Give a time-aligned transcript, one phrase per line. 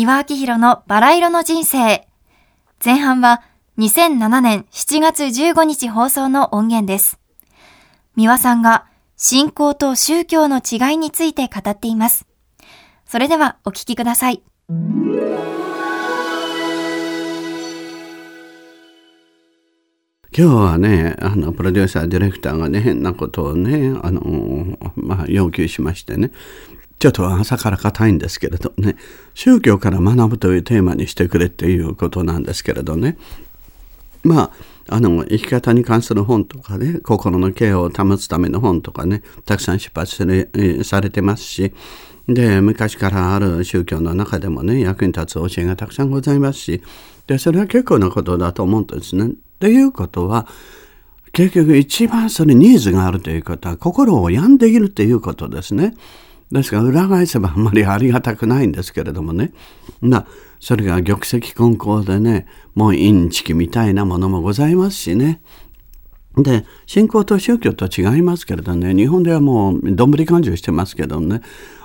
[0.00, 2.08] 三輪明宏のバラ色の人生。
[2.82, 3.42] 前半は
[3.76, 7.20] 2007年7月15日放送の音源です。
[8.16, 8.86] 三輪さんが
[9.18, 12.26] 信仰と宗教の違いについて語っています。
[13.04, 14.42] それではお聞きください。
[20.34, 26.30] 今日はね、あの、プロデューサー、ディレクターがね、変なことをね、あの、まあ、要求しましてね、
[27.00, 28.94] ちょっと朝から硬いんですけれどね、
[29.32, 33.16] 宗教から学ぶというテーマにしてくれっていうことなんですけれどね、
[34.22, 34.52] ま
[34.88, 40.14] あ、あの、生き方に関する本とかね、心のケアを保つための本とかね、たくさん出発
[40.84, 41.72] されてますし、
[42.28, 46.82] で、昔からある宗教の中でもね、役に立つ教えがたくさんございますし、
[47.26, 49.32] で、それは結構なことだと思うんですね。
[49.58, 50.46] ということは、
[51.32, 55.94] 結局一番それニーズがあるということは心を病んでいるということですね。
[56.52, 59.52] ですから裏返せばあんまりありがたくないんですけれどもね。
[60.02, 60.26] な
[60.58, 65.40] それが玉石混交でね、もうインチキみたいなものもございますしね。
[66.36, 71.40] で、信仰と宗教と違いますけれどね、日本ではもうどんぶり勘定してますけどね、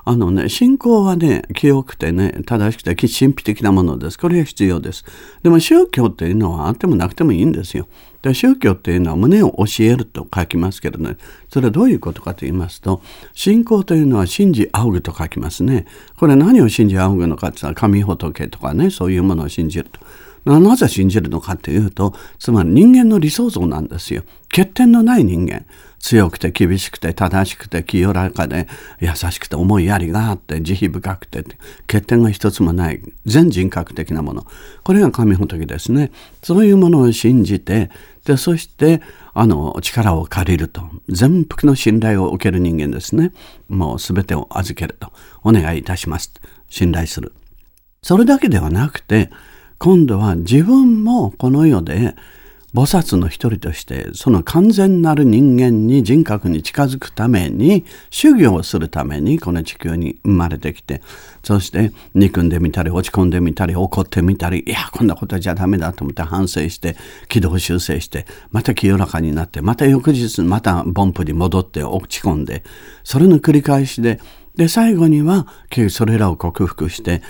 [0.07, 4.19] あのね、信仰はね、清くてね、正しくて神秘的なものです。
[4.19, 5.03] これが必要です。
[5.41, 7.87] でも宗教っていうのはあってもなくてもいいんですよ。
[8.21, 11.17] で宗教っていうのは胸を教えると書きますけどね、
[11.49, 13.01] それはどういうことかと言いますと、
[13.33, 15.87] 信仰というのは信じ仰ぐと書きますね。
[16.17, 19.99] これ何を信じ仰ぐのかって言ったら神仏とかね、そういうものを信じると。
[20.45, 24.23] なぜ信じるのかというと、つまり人間の理想像なんですよ。
[24.49, 25.65] 欠点のない人間。
[26.05, 28.67] 強くて厳しくて正しくて清らかで
[28.99, 31.43] 優しくて思いやりがあって慈悲深くて
[31.87, 34.45] 欠点が一つもない全人格的なもの。
[34.83, 36.11] これが神仏ですね。
[36.43, 37.89] そういうものを信じて
[38.23, 39.01] でそして
[39.33, 40.83] あの力を借りると。
[41.09, 43.33] 全幅の信頼を受ける人間ですね。
[43.67, 45.11] もう全てを預けると。
[45.43, 46.31] お願いいたします。
[46.69, 47.33] 信頼する。
[48.03, 49.31] それだけではなくて
[49.77, 52.15] 今度は自分もこの世で
[52.75, 61.01] 菩薩の一人としてその完全なる人間に人格に近づくために修行をするためにこの地球に生まれてきて
[61.41, 66.97] そして憎んでみたり落ち込んでみたり怒ってみたりいやこんなことじゃダメだと思って反省して
[67.29, 72.65] 軌道修正してまた清らかになってまた翌日また凡夫に戻って落ち込んで
[73.05, 74.19] それの繰り返しで
[74.57, 75.47] で最後には
[75.89, 77.21] それらを克服して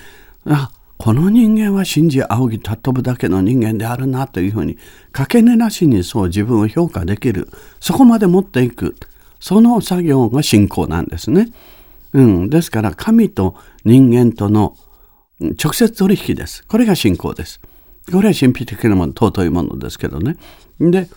[0.47, 4.77] あこの人間は信じ仰ぎ尊ぶだけの人間であるなというふうに
[5.11, 8.95] かけねなしにそう自分を評価できるそこまで持っていく
[9.39, 11.51] その作業が信仰なんですね。
[12.13, 14.77] うん、ですから神と人間との
[15.61, 16.65] 直接取引です。
[16.65, 17.59] これが信仰です。
[18.11, 20.37] これは神秘的なもの尊いものですけどね。
[20.79, 21.09] で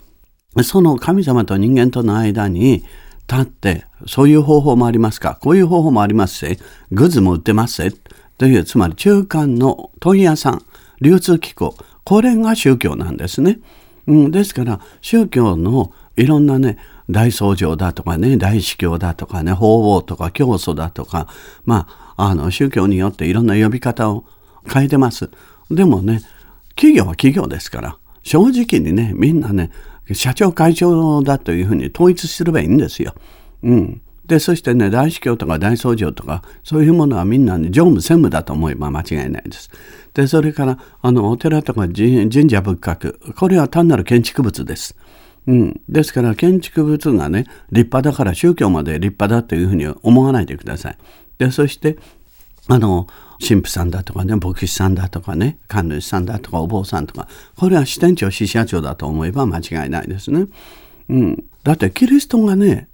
[0.64, 2.84] その神様と人間との間に
[3.30, 5.38] 立ってそういう方法もありますか？
[5.40, 6.58] こういう方法もありますせ
[6.90, 7.92] グッズも売ってますせ
[8.38, 10.62] という、つまり中間の問屋さん、
[11.00, 13.60] 流通機構、これが宗教なんですね。
[14.06, 16.78] うん、ですから、宗教のいろんなね、
[17.10, 21.28] 大僧正だとかね、大司教だとかね、法皇とか教祖だとか、
[21.64, 24.24] まあ、あの、宗教によっていろんな呼び方を
[24.70, 25.30] 変えてます。
[25.70, 26.20] でもね、
[26.70, 29.70] 企業は企業ですから、正直にね、みんなね、
[30.12, 33.14] 社長会長だというふうに統一すればいいんですよ。
[33.62, 34.00] うん。
[34.28, 39.70] で、そしてね、大司教とか大僧正とか、そういうものはみんなね、常務専務だと思えば間違いないです。
[40.12, 44.96] で、それから、あの、お寺とか神社仏閣、これは単なる建築物です。
[45.46, 45.80] うん。
[45.88, 50.98] ですから、建築物がね、立派だから宗教まで立派だというふうに思わないでください。
[51.38, 51.96] で、そして、
[52.66, 53.06] あの、
[53.40, 60.48] 神父さんだとかね、牧師さんだとかね、神主さんだとかお坊さんとか、これは支店長、支社長だと思えば間違いないですね。
[61.08, 61.44] うん。
[61.64, 62.87] だってキリストがね、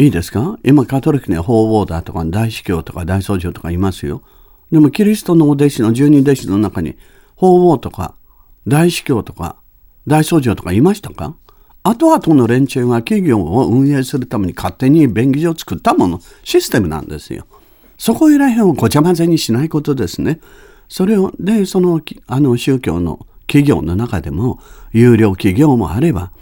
[0.00, 0.58] いいですか？
[0.64, 4.22] 今カトリックには法皇だとか大司教とか大僧正とかいますよ。
[4.72, 6.96] でもキリストのお弟子の十人弟子の中に
[7.36, 8.14] 法皇とか
[8.66, 9.56] 大司教とか
[10.06, 11.36] 大僧正とかいましたか？
[11.82, 17.44] 後々の連中が企業を運営するために勝手に便宜上作ったもの、システムなんですよ。
[17.98, 20.40] そこいらへんをごちゃ混ぜにしないことですね。
[20.88, 24.60] それを、で、その、あの宗教の企業の中でも、
[24.92, 26.32] 有料企業もあれば、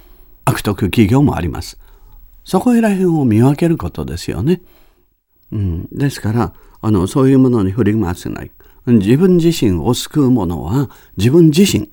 [0.44, 1.78] 悪徳企業もあります。
[2.48, 4.62] そこら辺を見分けることですよね。
[5.52, 8.50] うん、ですからあのそういうものに振り回せない。
[8.86, 11.90] 自分自身を救うものは自分自身。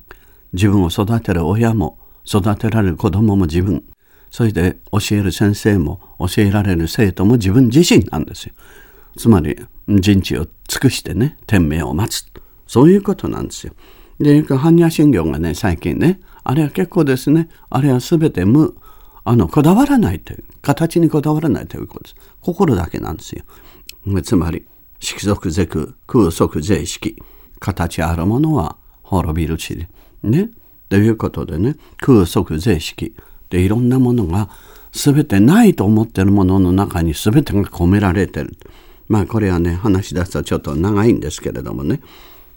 [0.54, 3.84] 自分を育てる親も育てられる子供も自分。
[4.30, 8.54] そして教える先生も教えられる生徒も自分自身なんですよ。
[9.18, 12.24] つまり人知を尽くしてね天命を待つ。
[12.66, 13.74] そういうことなんですよ。
[14.18, 17.50] で般若心経がね最近ねあれは結構ですね。
[17.68, 18.74] あれは全て無。
[19.28, 22.16] あの、こだわらないという、形にこだわらないということです。
[22.40, 23.42] 心だけなんですよ。
[24.22, 24.64] つまり、
[25.00, 27.16] 色即是空、空即是意識。
[27.58, 29.86] 形あるものは滅びるし、
[30.22, 30.50] ね。
[30.88, 33.16] ということでね、空即税式
[33.50, 34.48] でいろんなものが
[34.92, 38.56] 全てないと思ってるものの中に全てが込められてる。
[39.08, 42.00] まあこれはね、話し出すとちょっと長いんですけれどもね。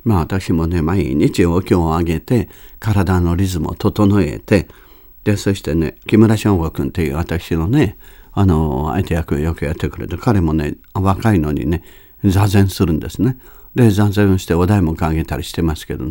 [0.03, 2.49] まあ私もね、毎日お経をあげて、
[2.79, 4.67] 体のリズムを整えて、
[5.23, 7.97] で、そしてね、木村翔吾君っていう私のね、
[8.31, 11.83] あの、相手役をよくやってくれて、彼もね、若いのにね、
[12.23, 13.37] 座禅するんですね。
[13.75, 16.05] で、座禅をしてお題目あげたりしてますけど、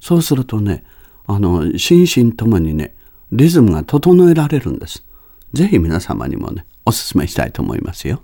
[0.00, 0.84] そうするとね、
[1.26, 2.94] あの、心身ともにね、
[3.32, 5.04] リズムが整えられるんです。
[5.52, 8.22] ぜひ皆様にもね、お勧めしたいと思いますよ。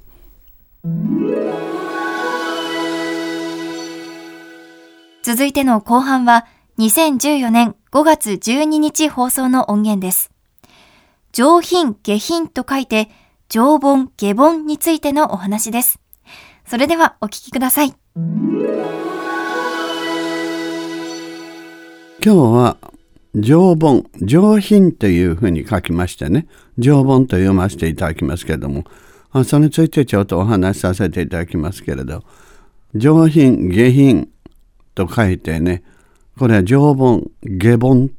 [5.22, 6.46] 続いての後半は、
[6.78, 10.31] 2014年5月12日放送の音源です。
[11.32, 13.08] 上品、下品と書いて、
[13.48, 15.98] 上本、下本についてのお話です。
[16.66, 17.92] それではお聞きください。
[18.14, 18.75] 今
[22.22, 22.76] 日は
[23.34, 26.46] 上本、上品というふうに書きましてね、
[26.78, 28.84] 上本と読ませていただきますけれども
[29.32, 32.22] あ、それについてちょっとお話しさせていただきますけれど、
[32.94, 34.28] 上品、下品
[34.94, 35.82] と書いてね、
[36.38, 38.11] これ上本、下本、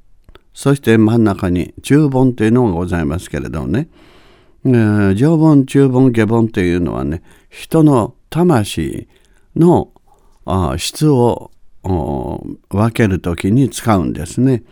[0.54, 3.88] そして真ん中に中本というのがございますけれどもね、
[4.64, 9.08] 上本、中本、下本というのはね、人の魂
[9.56, 9.92] の
[10.78, 11.52] 質を
[11.84, 14.64] 分けるときに使うんですね。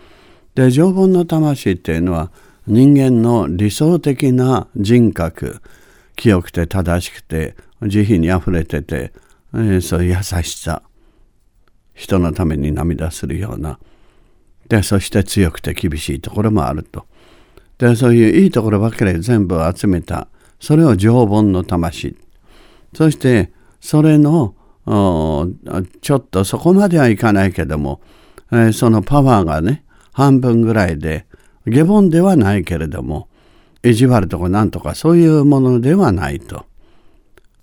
[0.56, 2.32] で常本の魂っていうのは
[2.68, 5.62] 人間の理想的な人格
[6.16, 9.14] 清くて正しくて慈悲にあふれてて、
[9.54, 10.82] えー、そういう優しさ。
[12.00, 13.78] 人のために涙するような。
[14.70, 17.06] でそして強くて厳しいところもあると。
[17.78, 20.30] でそういういいところばかり全部集めた。
[20.62, 22.16] それを常本の魂。
[22.96, 23.52] そして
[23.82, 24.56] それの
[24.86, 28.00] ちょっとそこまではいかないけども、
[28.52, 31.26] えー、そのパワーがね半分ぐらいで
[31.66, 33.28] 下凡ではないけれども
[33.84, 36.66] 意地悪とかなんとかそういうものではないと。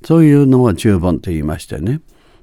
[0.04, 2.02] そういうのを中凡と言いましてね。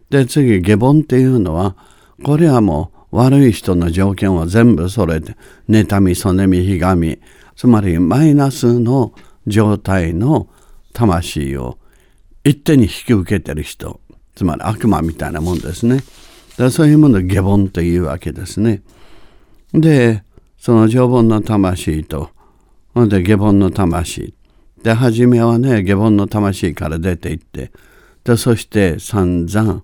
[0.10, 1.76] で次下凡っていうのは
[2.24, 5.36] これはもう悪い人の条件を全部それで
[5.70, 7.20] 妬みそねみひがみ
[7.56, 9.14] つまりマイナスの
[9.48, 10.48] 状態の
[10.94, 11.78] 魂を
[12.44, 14.00] 一手に引き受けてる人
[14.36, 16.04] つまり悪魔みたいなもんですね。
[16.58, 18.82] だそういうものを下凡というわけですね。
[19.74, 20.24] で、
[20.58, 22.30] その上凡の魂と
[22.94, 24.36] ほん、で下凡の魂。
[24.84, 27.72] で、初めはね、下凡の魂から出ていって、
[28.24, 29.84] で、そして散々、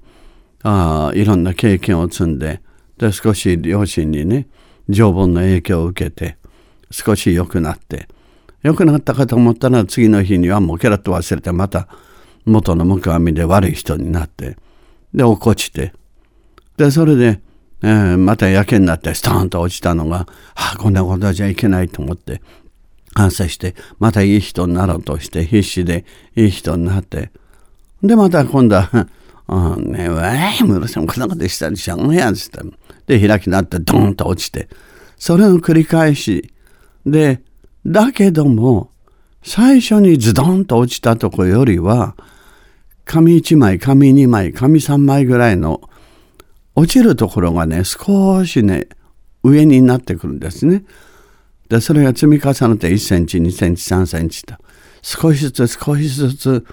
[0.64, 2.62] あいろんな経験を積んで、
[2.98, 4.48] で、少し両親にね、
[4.90, 6.38] 上凡の影響を受けて、
[6.92, 8.08] 少し良くなって、
[8.64, 11.88] 良くなったかと思ったら次の日にはもうケラッと忘れてまた
[12.46, 14.58] 元の向かみで悪い人になって、
[15.14, 15.94] で、落っこちて、
[16.78, 17.40] で、それで、
[17.82, 22.42] えー、またやけになってストーンと落ちたのが、ああ、こんなことじゃいけないと思って、
[23.16, 26.06] 反省して、またいい人になろうとして必死で
[26.36, 27.32] いい人になって、
[28.04, 29.08] で、また今度は、
[29.52, 33.18] あねえ、わい、ムロさんこんなことしたりしゃんやんつって。
[33.18, 34.70] で、開きになってドーンと落ちて。
[35.18, 36.54] それの繰り返し。
[37.06, 37.42] で、
[37.86, 38.92] だけども、
[39.42, 42.16] 最初にズドンと落ちたとこよりは、
[43.06, 45.82] 紙1枚、紙2枚、紙3枚ぐらいの
[46.76, 48.88] 落ちるところがね、少しね、
[49.42, 50.84] 上になってくるんですね。
[51.70, 54.54] で、それが積み重ねて1センチ、2センチ、3センチと、
[55.02, 56.66] 少しずつ少しずつ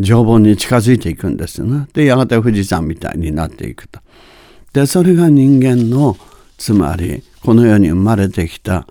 [0.00, 1.86] 常盆に近づいていくんですよね。
[1.92, 4.00] で、やがて富士山みたいになっていくと。
[4.72, 6.16] で、それが人間の、
[6.58, 8.86] つまり、この世に生まれてきた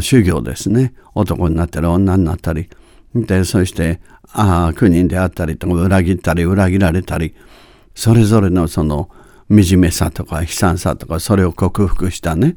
[0.00, 0.94] 修行ですね。
[1.14, 2.68] 男になったり、女になったり。
[3.14, 4.00] で、そして、
[4.32, 7.34] ああ、国人であったりとか、裏切ったり、裏切られたり、
[7.94, 9.08] それぞれのその
[9.48, 12.56] 惨めさとか悲惨さとか、それを克服したね、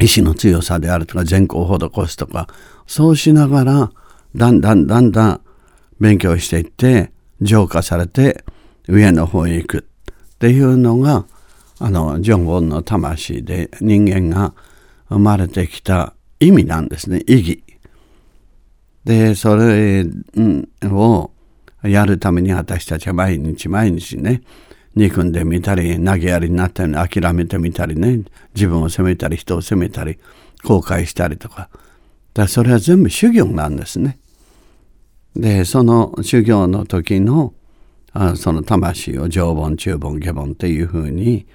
[0.00, 2.46] 意志の強さであるとか、善行を施すとか、
[2.86, 3.90] そうしながら、
[4.36, 5.40] だんだんだんだん
[6.00, 8.44] 勉強していって、浄化されて、
[8.88, 11.24] 上の方へ行くっていうのが、
[11.78, 14.54] あの、ジョン・ウォンの魂で人間が
[15.08, 17.64] 生まれてきた意味なんですね、意義。
[19.04, 20.04] で、それ
[20.84, 21.30] を
[21.82, 24.42] やるために私たちは毎日毎日ね、
[24.94, 28.22] 憎んでみたり、投げやりになったり、諦めてみたりね、
[28.54, 30.18] 自分を責めたり、人を責めたり、
[30.64, 31.68] 後悔したりとか。
[32.34, 34.18] だそれは全部修行なんですね。
[35.38, 37.54] で、その修行の時の、
[38.12, 41.46] あその魂を上本、中本、下本っていうふうに、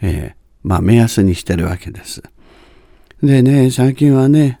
[0.00, 2.22] えー、まあ目安にしてるわけです。
[3.22, 4.60] でね、最近はね、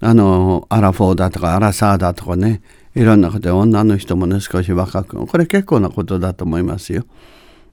[0.00, 2.60] あの、アラフォーだとかアラサーだとかね、
[2.94, 7.04] いろんなことで女の人もね、少し若く、これ結構なことだと思いますよ。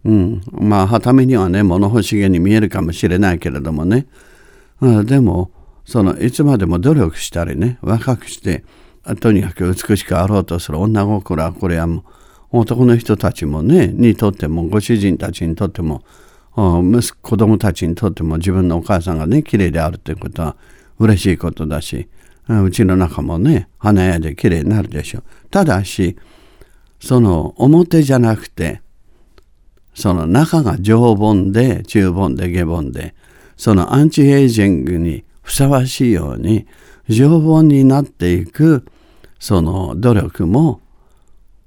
[0.06, 4.06] うん、まあ、はためにはね、物欲しげに見えるかもしれないけれどもね。
[4.80, 5.52] まあ、でも、
[5.84, 8.64] その、いつまでも努力したりね、若くして、
[9.16, 12.04] とにかく美しくあろうとする女心は、これはも
[12.52, 16.04] う、男の人たちもね、にとっても、ご主人たちにとっても、
[16.56, 20.58] 息子供たちにとっても自分のお母さんがね、綺麗であるということは
[20.98, 22.10] 嬉しいことだし、
[22.48, 25.24] うちの中もね、華やで綺麗になるでしょう。
[25.50, 26.18] ただし、
[27.00, 28.82] その表じゃなくて、
[29.94, 33.16] その中が常盆で中盆で下盆で
[33.58, 36.68] そのアンチエイジングにふさわしいように
[37.10, 38.86] 常盆になっていく
[39.40, 40.82] その努力も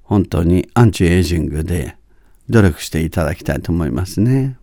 [0.03, 1.97] 本当にアンチエイジングで
[2.49, 4.57] 努力していただきたいと思いますね。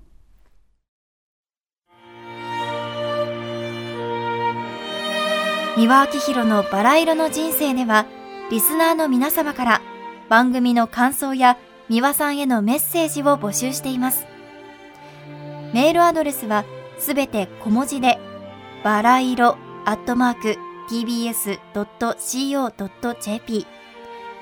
[5.76, 8.06] 三輪明宏のバラ色の人生では
[8.50, 9.80] リスナーの皆様から
[10.28, 11.56] 番組の感想や
[11.88, 14.26] 三輪さんへのメッセージを募集しています。
[15.72, 16.64] メールアドレスは
[16.98, 18.18] すべて小文字で、
[18.84, 21.56] バラ色アットマーク tbs.co.jp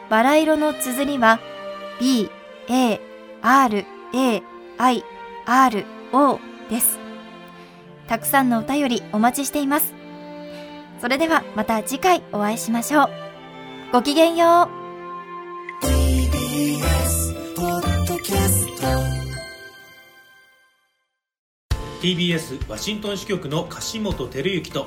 [0.09, 1.38] バラ色の綴りは
[2.00, 2.31] b,
[2.69, 2.99] a,
[3.43, 4.43] r, a,
[4.78, 5.05] i,
[5.45, 6.40] r, o
[6.71, 6.99] です。
[8.07, 9.93] たくさんのお便りお待ちしています。
[11.00, 13.11] それではまた次回お会いしましょう。
[13.93, 14.78] ごきげんよう。
[22.00, 24.87] TBS ワシントン支局の樫本照之と